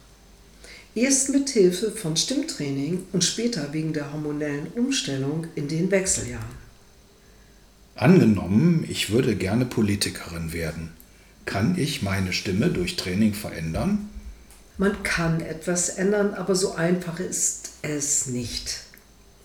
Erst 0.96 1.32
mit 1.32 1.50
Hilfe 1.50 1.92
von 1.92 2.16
Stimmtraining 2.16 3.08
und 3.12 3.26
später 3.26 3.74
wegen 3.74 3.92
der 3.92 4.14
hormonellen 4.14 4.68
Umstellung 4.68 5.48
in 5.56 5.68
den 5.68 5.92
Wechseljahren. 5.92 6.70
Angenommen, 7.96 8.86
ich 8.88 9.12
würde 9.12 9.36
gerne 9.36 9.66
Politikerin 9.66 10.54
werden. 10.54 10.94
Kann 11.44 11.78
ich 11.78 12.02
meine 12.02 12.32
Stimme 12.32 12.70
durch 12.70 12.96
Training 12.96 13.34
verändern? 13.34 14.10
Man 14.78 15.04
kann 15.04 15.42
etwas 15.42 15.90
ändern, 15.90 16.36
aber 16.36 16.56
so 16.56 16.76
einfach 16.76 17.20
ist 17.20 17.72
es 17.82 18.28
nicht. 18.28 18.89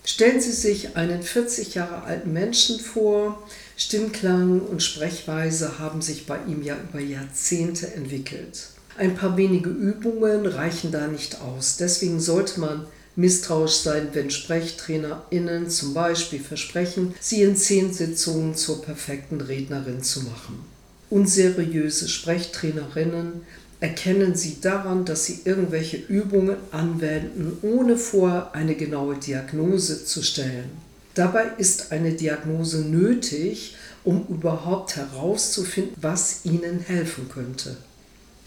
Stellen 0.07 0.39
Sie 0.39 0.53
sich 0.53 0.97
einen 0.97 1.23
40 1.23 1.75
Jahre 1.75 2.03
alten 2.03 2.33
Menschen 2.33 2.79
vor. 2.79 3.43
Stimmklang 3.77 4.61
und 4.61 4.83
Sprechweise 4.83 5.79
haben 5.79 6.03
sich 6.03 6.27
bei 6.27 6.39
ihm 6.47 6.63
ja 6.63 6.77
über 6.77 7.01
Jahrzehnte 7.01 7.93
entwickelt. 7.95 8.69
Ein 8.99 9.17
paar 9.17 9.37
wenige 9.39 9.71
Übungen 9.71 10.45
reichen 10.45 10.93
da 10.93 11.09
nicht 11.09 11.41
aus. 11.41 11.79
Deswegen 11.79 12.21
sollte 12.21 12.61
man 12.61 12.87
misstrauisch 13.17 13.79
sein, 13.79 14.09
wenn 14.13 14.31
SprechtrainerInnen 14.31 15.71
zum 15.71 15.95
Beispiel 15.95 16.41
versprechen, 16.41 17.15
sie 17.19 17.43
in 17.43 17.57
zehn 17.57 17.93
Sitzungen 17.93 18.55
zur 18.55 18.83
perfekten 18.83 19.41
Rednerin 19.41 20.03
zu 20.03 20.21
machen. 20.21 20.65
Unseriöse 21.09 22.09
Sprechtrainerinnen 22.09 23.43
erkennen 23.85 24.35
Sie 24.35 24.63
daran, 24.63 25.05
dass 25.05 25.27
Sie 25.27 25.41
irgendwelche 25.45 25.99
Übungen 25.99 26.57
anwenden, 26.71 27.59
ohne 27.61 27.99
vorher 27.99 28.55
eine 28.55 28.77
genaue 28.77 29.17
Diagnose 29.17 30.07
zu 30.07 30.23
stellen. 30.23 30.71
Dabei 31.13 31.45
ist 31.59 31.93
eine 31.93 32.13
Diagnose 32.13 32.79
nötig, 32.79 33.77
um 34.03 34.25
überhaupt 34.31 34.97
herauszufinden, 34.97 35.93
was 36.01 36.47
ihnen 36.47 36.81
helfen 36.81 37.29
könnte. 37.29 37.77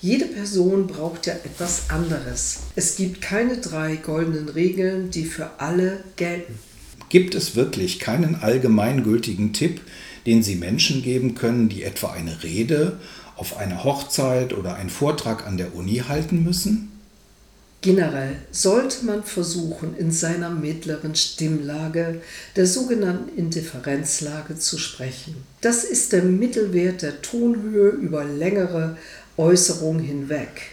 Jede 0.01 0.25
Person 0.25 0.87
braucht 0.87 1.27
ja 1.27 1.33
etwas 1.33 1.91
anderes. 1.91 2.61
Es 2.75 2.95
gibt 2.95 3.21
keine 3.21 3.57
drei 3.57 3.95
goldenen 3.95 4.49
Regeln, 4.49 5.11
die 5.11 5.25
für 5.25 5.51
alle 5.59 6.03
gelten. 6.15 6.57
Gibt 7.09 7.35
es 7.35 7.55
wirklich 7.55 7.99
keinen 7.99 8.33
allgemeingültigen 8.35 9.53
Tipp, 9.53 9.81
den 10.25 10.41
Sie 10.41 10.55
Menschen 10.55 11.03
geben 11.03 11.35
können, 11.35 11.69
die 11.69 11.83
etwa 11.83 12.11
eine 12.11 12.41
Rede 12.41 12.97
auf 13.37 13.57
einer 13.57 13.83
Hochzeit 13.83 14.53
oder 14.53 14.75
einen 14.75 14.89
Vortrag 14.89 15.47
an 15.47 15.57
der 15.57 15.75
Uni 15.75 16.03
halten 16.07 16.43
müssen? 16.43 16.91
Generell 17.81 18.35
sollte 18.51 19.05
man 19.05 19.23
versuchen, 19.23 19.95
in 19.95 20.11
seiner 20.11 20.49
mittleren 20.49 21.15
Stimmlage, 21.15 22.21
der 22.55 22.65
sogenannten 22.65 23.37
Indifferenzlage, 23.37 24.57
zu 24.57 24.79
sprechen. 24.79 25.35
Das 25.61 25.83
ist 25.83 26.11
der 26.11 26.23
Mittelwert 26.23 27.03
der 27.03 27.21
Tonhöhe 27.21 27.91
über 27.91 28.25
längere 28.25 28.97
Äußerung 29.37 29.99
hinweg. 29.99 30.71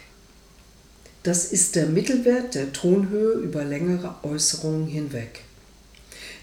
Das 1.22 1.52
ist 1.52 1.76
der 1.76 1.86
Mittelwert 1.86 2.54
der 2.54 2.72
Tonhöhe 2.72 3.34
über 3.34 3.64
längere 3.64 4.14
Äußerungen 4.22 4.86
hinweg. 4.86 5.40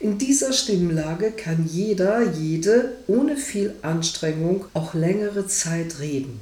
In 0.01 0.17
dieser 0.17 0.51
Stimmlage 0.51 1.29
kann 1.29 1.69
jeder, 1.71 2.31
jede 2.31 2.93
ohne 3.05 3.37
viel 3.37 3.75
Anstrengung 3.83 4.65
auch 4.73 4.95
längere 4.95 5.45
Zeit 5.45 5.99
reden. 5.99 6.39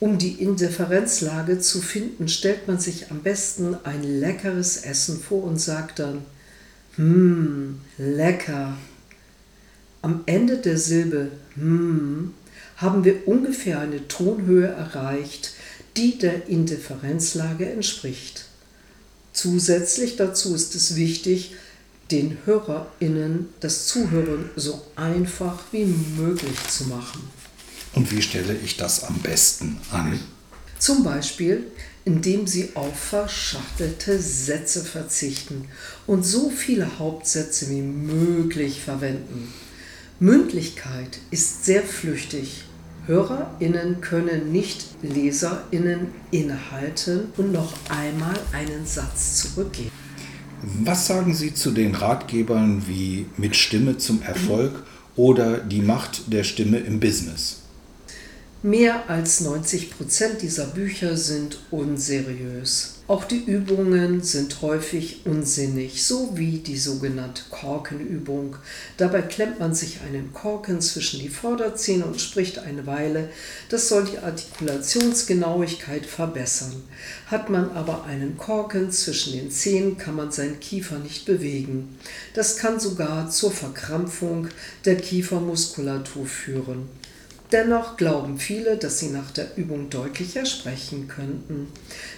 Um 0.00 0.16
die 0.16 0.42
Indifferenzlage 0.42 1.58
zu 1.58 1.82
finden, 1.82 2.26
stellt 2.26 2.66
man 2.66 2.80
sich 2.80 3.10
am 3.10 3.22
besten 3.22 3.76
ein 3.84 4.02
leckeres 4.02 4.78
Essen 4.78 5.20
vor 5.20 5.44
und 5.44 5.60
sagt 5.60 5.98
dann, 5.98 6.22
hm, 6.96 7.80
lecker. 7.98 8.78
Am 10.00 10.22
Ende 10.24 10.56
der 10.56 10.78
Silbe 10.78 11.30
hm 11.54 12.32
haben 12.78 13.04
wir 13.04 13.28
ungefähr 13.28 13.80
eine 13.80 14.08
Tonhöhe 14.08 14.68
erreicht, 14.68 15.52
die 15.96 16.16
der 16.16 16.48
Indifferenzlage 16.48 17.68
entspricht. 17.68 18.46
Zusätzlich 19.32 20.16
dazu 20.16 20.54
ist 20.54 20.74
es 20.76 20.96
wichtig, 20.96 21.56
den 22.10 22.38
HörerInnen 22.44 23.48
das 23.60 23.86
Zuhören 23.86 24.50
so 24.56 24.86
einfach 24.96 25.58
wie 25.72 25.84
möglich 25.84 26.56
zu 26.68 26.84
machen. 26.84 27.22
Und 27.94 28.10
wie 28.10 28.22
stelle 28.22 28.54
ich 28.54 28.76
das 28.76 29.04
am 29.04 29.18
besten 29.18 29.78
an? 29.90 30.18
Zum 30.78 31.02
Beispiel, 31.02 31.66
indem 32.04 32.46
Sie 32.46 32.70
auf 32.74 32.98
verschachtelte 32.98 34.18
Sätze 34.20 34.84
verzichten 34.84 35.66
und 36.06 36.24
so 36.24 36.50
viele 36.50 36.98
Hauptsätze 36.98 37.68
wie 37.70 37.82
möglich 37.82 38.80
verwenden. 38.80 39.52
Mündlichkeit 40.20 41.18
ist 41.30 41.64
sehr 41.64 41.82
flüchtig 41.82 42.64
HörerInnen 43.08 44.02
können 44.02 44.52
nicht 44.52 44.84
LeserInnen 45.02 46.08
innehalten 46.30 47.32
und 47.38 47.52
noch 47.52 47.72
einmal 47.88 48.38
einen 48.52 48.86
Satz 48.86 49.40
zurückgeben. 49.40 49.90
Was 50.62 51.06
sagen 51.06 51.34
Sie 51.34 51.54
zu 51.54 51.70
den 51.70 51.94
Ratgebern 51.94 52.82
wie 52.86 53.26
Mit 53.36 53.54
Stimme 53.54 53.98
zum 53.98 54.22
Erfolg 54.22 54.82
oder 55.14 55.58
Die 55.58 55.82
Macht 55.82 56.32
der 56.32 56.42
Stimme 56.42 56.78
im 56.78 56.98
Business? 56.98 57.58
Mehr 58.62 59.08
als 59.08 59.40
90 59.40 59.90
Prozent 59.90 60.42
dieser 60.42 60.66
Bücher 60.66 61.16
sind 61.16 61.60
unseriös. 61.70 62.97
Auch 63.08 63.24
die 63.24 63.42
Übungen 63.42 64.22
sind 64.22 64.60
häufig 64.60 65.24
unsinnig, 65.24 66.04
so 66.04 66.36
wie 66.36 66.58
die 66.58 66.76
sogenannte 66.76 67.40
Korkenübung. 67.48 68.56
Dabei 68.98 69.22
klemmt 69.22 69.58
man 69.58 69.74
sich 69.74 70.02
einen 70.02 70.34
Korken 70.34 70.82
zwischen 70.82 71.18
die 71.18 71.30
Vorderzähne 71.30 72.04
und 72.04 72.20
spricht 72.20 72.58
eine 72.58 72.84
Weile. 72.84 73.30
Das 73.70 73.88
soll 73.88 74.04
die 74.04 74.18
Artikulationsgenauigkeit 74.18 76.04
verbessern. 76.04 76.82
Hat 77.28 77.48
man 77.48 77.70
aber 77.70 78.04
einen 78.04 78.36
Korken 78.36 78.92
zwischen 78.92 79.32
den 79.32 79.50
Zähnen, 79.50 79.96
kann 79.96 80.14
man 80.14 80.30
seinen 80.30 80.60
Kiefer 80.60 80.98
nicht 80.98 81.24
bewegen. 81.24 81.96
Das 82.34 82.58
kann 82.58 82.78
sogar 82.78 83.30
zur 83.30 83.52
Verkrampfung 83.52 84.48
der 84.84 84.96
Kiefermuskulatur 84.96 86.26
führen. 86.26 86.90
Dennoch 87.50 87.96
glauben 87.96 88.38
viele, 88.38 88.76
dass 88.76 88.98
sie 88.98 89.08
nach 89.08 89.30
der 89.30 89.56
Übung 89.56 89.88
deutlicher 89.88 90.44
sprechen 90.44 91.08
könnten. 91.08 91.68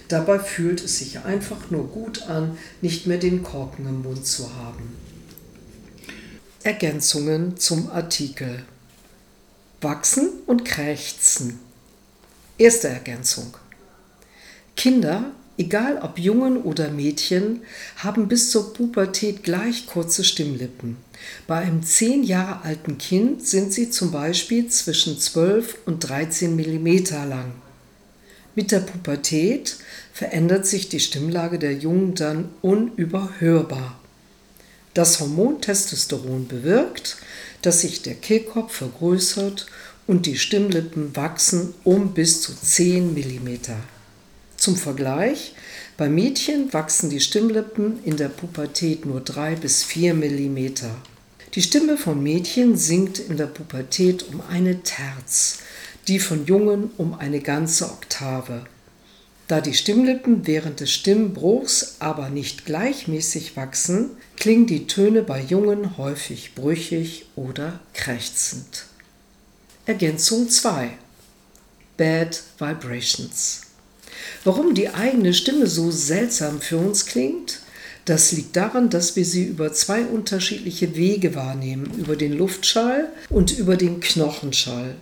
Dabei 0.09 0.39
fühlt 0.39 0.83
es 0.83 0.99
sich 0.99 1.19
einfach 1.19 1.71
nur 1.71 1.87
gut 1.87 2.23
an, 2.23 2.57
nicht 2.81 3.07
mehr 3.07 3.17
den 3.17 3.41
Korken 3.41 3.87
im 3.87 4.01
Mund 4.01 4.25
zu 4.25 4.53
haben. 4.55 4.97
Ergänzungen 6.63 7.57
zum 7.57 7.89
Artikel. 7.91 8.63
Wachsen 9.79 10.29
und 10.45 10.65
krächzen. 10.65 11.59
Erste 12.57 12.89
Ergänzung. 12.89 13.55
Kinder 14.75 15.31
egal 15.61 15.99
ob 16.01 16.17
Jungen 16.17 16.57
oder 16.57 16.89
Mädchen, 16.89 17.61
haben 17.97 18.27
bis 18.27 18.49
zur 18.49 18.73
Pubertät 18.73 19.43
gleich 19.43 19.85
kurze 19.85 20.23
Stimmlippen. 20.23 20.97
Bei 21.47 21.57
einem 21.57 21.83
zehn 21.83 22.23
Jahre 22.23 22.65
alten 22.65 22.97
Kind 22.97 23.45
sind 23.45 23.71
sie 23.71 23.91
zum 23.91 24.11
Beispiel 24.11 24.67
zwischen 24.67 25.19
12 25.19 25.77
und 25.85 25.99
13 25.99 26.55
mm 26.55 26.87
lang. 27.29 27.51
Mit 28.55 28.71
der 28.71 28.79
Pubertät 28.79 29.77
verändert 30.11 30.65
sich 30.65 30.89
die 30.89 30.99
Stimmlage 30.99 31.59
der 31.59 31.73
Jungen 31.73 32.15
dann 32.15 32.49
unüberhörbar. 32.61 33.99
Das 34.93 35.19
Hormon 35.19 35.61
Testosteron 35.61 36.47
bewirkt, 36.47 37.17
dass 37.61 37.81
sich 37.81 38.01
der 38.01 38.15
Kehlkopf 38.15 38.73
vergrößert 38.73 39.67
und 40.07 40.25
die 40.25 40.37
Stimmlippen 40.37 41.15
wachsen 41.15 41.75
um 41.83 42.13
bis 42.13 42.41
zu 42.41 42.53
10 42.53 43.13
mm. 43.13 43.59
Zum 44.61 44.75
Vergleich, 44.75 45.55
bei 45.97 46.07
Mädchen 46.07 46.71
wachsen 46.71 47.09
die 47.09 47.19
Stimmlippen 47.19 47.97
in 48.03 48.15
der 48.15 48.29
Pubertät 48.29 49.07
nur 49.07 49.19
3 49.19 49.55
bis 49.55 49.83
4 49.83 50.13
mm. 50.13 50.57
Die 51.55 51.63
Stimme 51.63 51.97
von 51.97 52.21
Mädchen 52.21 52.77
sinkt 52.77 53.17
in 53.17 53.37
der 53.37 53.47
Pubertät 53.47 54.23
um 54.31 54.39
eine 54.47 54.83
Terz, 54.83 55.61
die 56.07 56.19
von 56.19 56.45
Jungen 56.45 56.91
um 56.97 57.15
eine 57.15 57.39
ganze 57.39 57.85
Oktave. 57.85 58.67
Da 59.47 59.61
die 59.61 59.73
Stimmlippen 59.73 60.45
während 60.45 60.79
des 60.79 60.91
Stimmbruchs 60.91 61.95
aber 61.97 62.29
nicht 62.29 62.63
gleichmäßig 62.63 63.57
wachsen, 63.57 64.11
klingen 64.37 64.67
die 64.67 64.85
Töne 64.85 65.23
bei 65.23 65.41
Jungen 65.41 65.97
häufig 65.97 66.53
brüchig 66.53 67.25
oder 67.35 67.79
krächzend. 67.95 68.85
Ergänzung 69.87 70.51
2 70.51 70.91
Bad 71.97 72.43
Vibrations 72.59 73.70
Warum 74.43 74.73
die 74.73 74.89
eigene 74.89 75.33
Stimme 75.33 75.67
so 75.67 75.91
seltsam 75.91 76.61
für 76.61 76.77
uns 76.77 77.05
klingt? 77.05 77.59
Das 78.05 78.31
liegt 78.31 78.55
daran, 78.55 78.89
dass 78.89 79.15
wir 79.15 79.25
sie 79.25 79.43
über 79.43 79.73
zwei 79.73 80.01
unterschiedliche 80.01 80.95
Wege 80.95 81.35
wahrnehmen, 81.35 81.91
über 81.97 82.15
den 82.15 82.33
Luftschall 82.33 83.09
und 83.29 83.57
über 83.57 83.77
den 83.77 83.99
Knochenschall. 83.99 84.95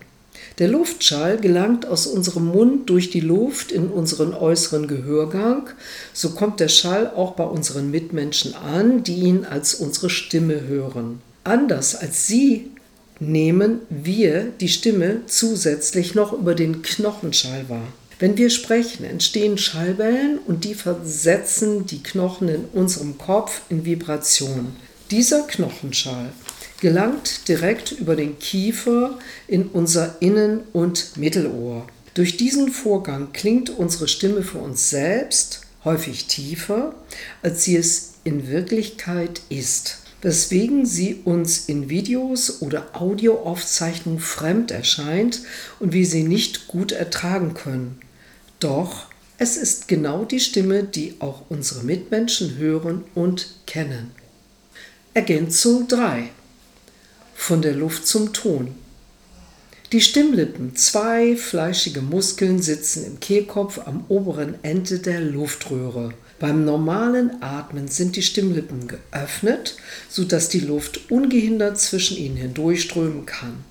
Der 0.57 0.67
Luftschall 0.67 1.37
gelangt 1.37 1.85
aus 1.85 2.05
unserem 2.05 2.47
Mund 2.47 2.89
durch 2.89 3.09
die 3.09 3.21
Luft 3.21 3.71
in 3.71 3.87
unseren 3.87 4.33
äußeren 4.33 4.87
Gehörgang. 4.87 5.69
So 6.13 6.31
kommt 6.31 6.59
der 6.59 6.67
Schall 6.67 7.07
auch 7.15 7.31
bei 7.31 7.45
unseren 7.45 7.89
Mitmenschen 7.89 8.53
an, 8.53 9.03
die 9.03 9.15
ihn 9.15 9.45
als 9.45 9.75
unsere 9.75 10.09
Stimme 10.09 10.67
hören. 10.67 11.21
Anders 11.45 11.95
als 11.95 12.27
Sie 12.27 12.71
nehmen 13.21 13.79
wir 13.89 14.51
die 14.59 14.67
Stimme 14.67 15.21
zusätzlich 15.27 16.13
noch 16.13 16.33
über 16.33 16.55
den 16.55 16.81
Knochenschall 16.81 17.69
wahr. 17.69 17.87
Wenn 18.19 18.37
wir 18.37 18.49
sprechen, 18.49 19.05
entstehen 19.05 19.57
Schallwellen 19.57 20.39
und 20.39 20.65
die 20.65 20.73
versetzen 20.73 21.85
die 21.85 22.03
Knochen 22.03 22.49
in 22.49 22.65
unserem 22.73 23.17
Kopf 23.17 23.61
in 23.69 23.85
Vibration. 23.85 24.75
Dieser 25.09 25.43
Knochenschall 25.43 26.31
gelangt 26.81 27.47
direkt 27.47 27.93
über 27.93 28.17
den 28.17 28.37
Kiefer 28.37 29.17
in 29.47 29.67
unser 29.67 30.21
Innen- 30.21 30.63
und 30.73 31.15
Mittelohr. 31.15 31.87
Durch 32.13 32.35
diesen 32.35 32.73
Vorgang 32.73 33.31
klingt 33.31 33.69
unsere 33.69 34.09
Stimme 34.09 34.43
für 34.43 34.57
uns 34.57 34.89
selbst 34.89 35.61
häufig 35.85 36.25
tiefer, 36.27 36.95
als 37.41 37.63
sie 37.63 37.77
es 37.77 38.15
in 38.25 38.49
Wirklichkeit 38.49 39.39
ist, 39.47 39.99
weswegen 40.21 40.85
sie 40.85 41.21
uns 41.23 41.69
in 41.69 41.89
Videos 41.89 42.61
oder 42.61 42.87
Audioaufzeichnungen 42.99 44.19
fremd 44.19 44.71
erscheint 44.71 45.39
und 45.79 45.93
wir 45.93 46.05
sie 46.05 46.23
nicht 46.23 46.67
gut 46.67 46.91
ertragen 46.91 47.53
können. 47.53 48.01
Doch 48.59 49.05
es 49.37 49.55
ist 49.55 49.87
genau 49.87 50.25
die 50.25 50.41
Stimme, 50.41 50.83
die 50.83 51.15
auch 51.19 51.43
unsere 51.47 51.83
Mitmenschen 51.83 52.57
hören 52.57 53.05
und 53.15 53.55
kennen. 53.65 54.11
Ergänzung 55.13 55.87
3. 55.87 56.29
Von 57.35 57.61
der 57.61 57.73
Luft 57.73 58.05
zum 58.05 58.33
Ton. 58.33 58.75
Die 59.93 60.01
Stimmlippen, 60.01 60.75
zwei 60.75 61.37
fleischige 61.37 62.01
Muskeln, 62.01 62.61
sitzen 62.61 63.05
im 63.05 63.19
Kehlkopf 63.21 63.79
am 63.87 64.03
oberen 64.09 64.55
Ende 64.61 64.99
der 64.99 65.21
Luftröhre. 65.21 66.13
Beim 66.37 66.65
normalen 66.65 67.41
Atmen 67.41 67.87
sind 67.87 68.17
die 68.17 68.21
Stimmlippen 68.21 68.87
geöffnet, 68.87 69.77
sodass 70.09 70.49
die 70.49 70.59
Luft 70.59 71.09
ungehindert 71.09 71.79
zwischen 71.79 72.17
ihnen 72.17 72.35
hindurchströmen 72.35 73.25
kann. 73.25 73.63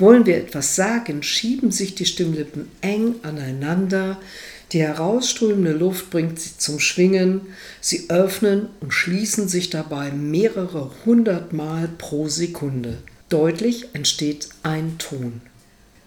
Wollen 0.00 0.24
wir 0.24 0.38
etwas 0.38 0.76
sagen, 0.76 1.22
schieben 1.22 1.70
sich 1.70 1.94
die 1.94 2.06
Stimmlippen 2.06 2.68
eng 2.80 3.16
aneinander, 3.22 4.18
die 4.72 4.80
herausströmende 4.80 5.72
Luft 5.72 6.10
bringt 6.10 6.40
sie 6.40 6.56
zum 6.56 6.80
Schwingen, 6.80 7.42
sie 7.82 8.08
öffnen 8.08 8.68
und 8.80 8.94
schließen 8.94 9.46
sich 9.46 9.68
dabei 9.68 10.10
mehrere 10.10 10.90
hundert 11.04 11.52
Mal 11.52 11.88
pro 11.98 12.28
Sekunde. 12.28 12.98
Deutlich 13.28 13.88
entsteht 13.92 14.48
ein 14.62 14.96
Ton. 14.98 15.42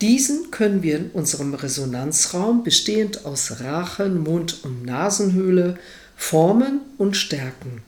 Diesen 0.01 0.49
können 0.49 0.82
wir 0.82 0.97
in 0.97 1.12
unserem 1.12 1.53
Resonanzraum, 1.53 2.63
bestehend 2.63 3.25
aus 3.25 3.60
Rachen, 3.62 4.23
Mund 4.23 4.63
und 4.63 4.86
Nasenhöhle, 4.86 5.77
formen 6.15 6.82
und 6.97 7.15
stärken. 7.15 7.84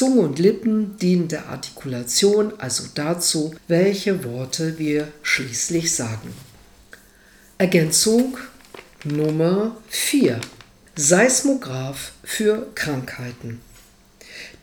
Zunge 0.00 0.22
und 0.22 0.38
Lippen 0.38 0.96
dienen 0.96 1.28
der 1.28 1.48
Artikulation, 1.48 2.54
also 2.56 2.84
dazu, 2.94 3.54
welche 3.68 4.24
Worte 4.24 4.78
wir 4.78 5.08
schließlich 5.22 5.94
sagen. 5.94 6.32
Ergänzung 7.58 8.38
Nummer 9.04 9.76
4. 9.90 10.40
Seismograph 10.96 12.12
für 12.24 12.68
Krankheiten. 12.74 13.60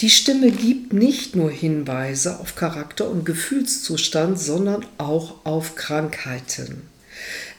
Die 0.01 0.09
Stimme 0.09 0.49
gibt 0.49 0.93
nicht 0.93 1.35
nur 1.35 1.51
Hinweise 1.51 2.39
auf 2.39 2.55
Charakter 2.55 3.07
und 3.07 3.23
Gefühlszustand, 3.23 4.39
sondern 4.39 4.87
auch 4.97 5.45
auf 5.45 5.75
Krankheiten. 5.75 6.89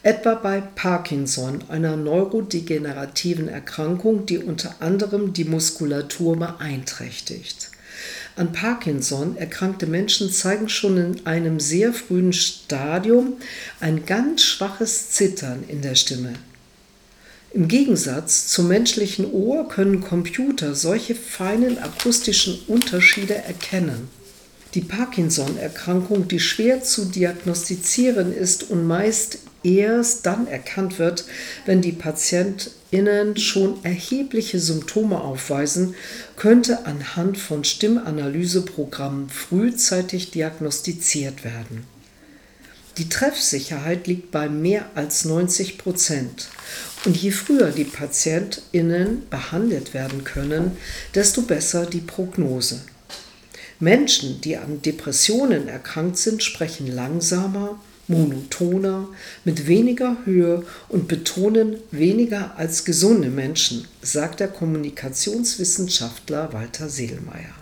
Etwa 0.04 0.34
bei 0.34 0.60
Parkinson, 0.60 1.64
einer 1.68 1.96
neurodegenerativen 1.96 3.48
Erkrankung, 3.48 4.26
die 4.26 4.38
unter 4.38 4.76
anderem 4.80 5.32
die 5.32 5.44
Muskulatur 5.44 6.36
beeinträchtigt. 6.36 7.70
An 8.36 8.52
Parkinson 8.52 9.36
erkrankte 9.36 9.86
Menschen 9.86 10.30
zeigen 10.30 10.68
schon 10.68 10.96
in 10.96 11.26
einem 11.26 11.58
sehr 11.58 11.92
frühen 11.92 12.32
Stadium 12.32 13.34
ein 13.80 14.06
ganz 14.06 14.42
schwaches 14.42 15.10
Zittern 15.10 15.64
in 15.66 15.82
der 15.82 15.96
Stimme. 15.96 16.34
Im 17.52 17.66
Gegensatz 17.66 18.46
zum 18.46 18.68
menschlichen 18.68 19.32
Ohr 19.32 19.68
können 19.68 20.00
Computer 20.00 20.76
solche 20.76 21.16
feinen 21.16 21.78
akustischen 21.78 22.60
Unterschiede 22.68 23.34
erkennen. 23.34 24.08
Die 24.74 24.82
Parkinson-Erkrankung, 24.82 26.28
die 26.28 26.40
schwer 26.40 26.82
zu 26.82 27.06
diagnostizieren 27.06 28.34
ist 28.34 28.70
und 28.70 28.86
meist 28.86 29.38
erst 29.62 30.26
dann 30.26 30.46
erkannt 30.46 30.98
wird, 30.98 31.24
wenn 31.64 31.80
die 31.80 31.92
PatientInnen 31.92 33.36
schon 33.38 33.82
erhebliche 33.82 34.60
Symptome 34.60 35.20
aufweisen, 35.20 35.94
könnte 36.36 36.84
anhand 36.84 37.38
von 37.38 37.64
Stimmanalyseprogrammen 37.64 39.30
frühzeitig 39.30 40.30
diagnostiziert 40.30 41.44
werden. 41.44 41.86
Die 42.98 43.08
Treffsicherheit 43.08 44.06
liegt 44.06 44.32
bei 44.32 44.48
mehr 44.48 44.90
als 44.96 45.24
90 45.24 45.78
Prozent. 45.78 46.48
Und 47.04 47.16
je 47.16 47.30
früher 47.30 47.70
die 47.70 47.84
PatientInnen 47.84 49.28
behandelt 49.30 49.94
werden 49.94 50.24
können, 50.24 50.76
desto 51.14 51.42
besser 51.42 51.86
die 51.86 52.00
Prognose. 52.00 52.80
Menschen, 53.80 54.40
die 54.40 54.56
an 54.56 54.82
Depressionen 54.82 55.68
erkrankt 55.68 56.18
sind, 56.18 56.42
sprechen 56.42 56.88
langsamer, 56.88 57.78
monotoner, 58.08 59.08
mit 59.44 59.66
weniger 59.66 60.16
Höhe 60.24 60.64
und 60.88 61.08
betonen 61.08 61.76
weniger 61.90 62.56
als 62.56 62.84
gesunde 62.84 63.28
Menschen, 63.28 63.86
sagt 64.02 64.40
der 64.40 64.48
Kommunikationswissenschaftler 64.48 66.52
Walter 66.52 66.88
Seelmeier. 66.88 67.54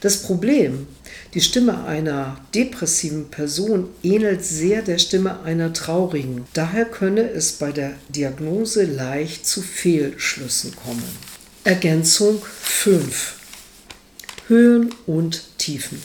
Das 0.00 0.22
Problem, 0.22 0.86
die 1.34 1.40
Stimme 1.40 1.84
einer 1.84 2.40
depressiven 2.54 3.30
Person 3.30 3.88
ähnelt 4.02 4.44
sehr 4.44 4.82
der 4.82 4.98
Stimme 4.98 5.42
einer 5.42 5.72
traurigen. 5.72 6.46
Daher 6.52 6.84
könne 6.84 7.30
es 7.30 7.52
bei 7.52 7.72
der 7.72 7.94
Diagnose 8.08 8.84
leicht 8.84 9.46
zu 9.46 9.62
Fehlschlüssen 9.62 10.74
kommen. 10.76 11.02
Ergänzung 11.64 12.42
5. 12.62 13.43
Höhen 14.48 14.94
und 15.06 15.58
Tiefen. 15.58 16.02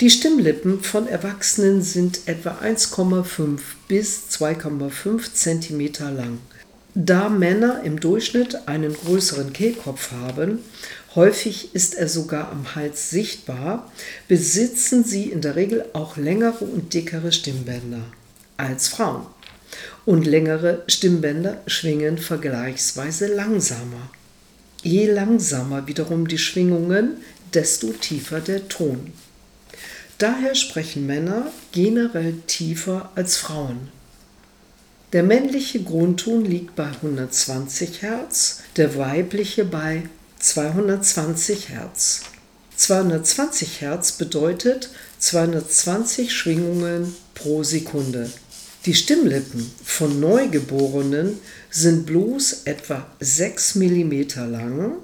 Die 0.00 0.10
Stimmlippen 0.10 0.82
von 0.82 1.08
Erwachsenen 1.08 1.80
sind 1.80 2.26
etwa 2.26 2.58
1,5 2.62 3.60
bis 3.88 4.28
2,5 4.30 5.32
cm 5.32 6.14
lang. 6.16 6.38
Da 6.94 7.30
Männer 7.30 7.82
im 7.82 7.98
Durchschnitt 7.98 8.68
einen 8.68 8.92
größeren 8.92 9.54
Kehlkopf 9.54 10.12
haben, 10.12 10.58
häufig 11.14 11.74
ist 11.74 11.94
er 11.94 12.08
sogar 12.08 12.52
am 12.52 12.74
Hals 12.74 13.08
sichtbar, 13.08 13.90
besitzen 14.28 15.02
sie 15.02 15.30
in 15.30 15.40
der 15.40 15.56
Regel 15.56 15.86
auch 15.94 16.18
längere 16.18 16.64
und 16.64 16.92
dickere 16.92 17.32
Stimmbänder 17.32 18.04
als 18.58 18.88
Frauen. 18.88 19.26
Und 20.04 20.26
längere 20.26 20.82
Stimmbänder 20.88 21.62
schwingen 21.66 22.18
vergleichsweise 22.18 23.28
langsamer. 23.34 24.10
Je 24.84 25.10
langsamer 25.10 25.86
wiederum 25.86 26.28
die 26.28 26.36
Schwingungen, 26.36 27.16
desto 27.54 27.92
tiefer 27.92 28.40
der 28.40 28.68
Ton. 28.68 29.14
Daher 30.18 30.54
sprechen 30.54 31.06
Männer 31.06 31.50
generell 31.72 32.34
tiefer 32.46 33.10
als 33.14 33.38
Frauen. 33.38 33.88
Der 35.14 35.22
männliche 35.22 35.82
Grundton 35.82 36.44
liegt 36.44 36.76
bei 36.76 36.88
120 36.88 38.02
Hertz, 38.02 38.60
der 38.76 38.98
weibliche 38.98 39.64
bei 39.64 40.02
220 40.40 41.70
Hertz. 41.70 42.20
220 42.76 43.80
Hertz 43.80 44.12
bedeutet 44.12 44.90
220 45.18 46.30
Schwingungen 46.30 47.16
pro 47.32 47.62
Sekunde. 47.62 48.30
Die 48.86 48.94
Stimmlippen 48.94 49.70
von 49.82 50.20
Neugeborenen 50.20 51.38
sind 51.70 52.04
bloß 52.04 52.64
etwa 52.66 53.06
6 53.18 53.76
mm 53.76 54.24
lang. 54.50 54.96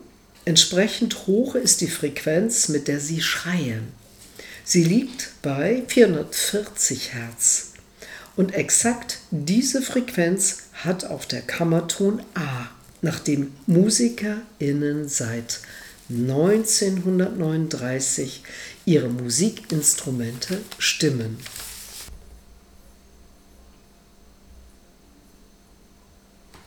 Entsprechend 0.44 1.26
hoch 1.26 1.54
ist 1.54 1.80
die 1.80 1.86
Frequenz, 1.86 2.68
mit 2.68 2.88
der 2.88 3.00
sie 3.00 3.22
schreien. 3.22 3.84
Sie 4.64 4.84
liegt 4.84 5.30
bei 5.40 5.82
440 5.88 7.14
Hertz. 7.14 7.68
Und 8.36 8.52
exakt 8.52 9.20
diese 9.30 9.80
Frequenz 9.80 10.64
hat 10.74 11.06
auch 11.06 11.24
der 11.24 11.40
Kammerton 11.40 12.20
A, 12.34 12.68
nachdem 13.00 13.50
MusikerInnen 13.66 15.08
seit 15.08 15.60
1939 16.10 18.42
ihre 18.84 19.08
Musikinstrumente 19.08 20.58
stimmen. 20.78 21.38